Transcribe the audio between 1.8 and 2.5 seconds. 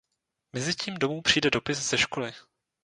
ze školy.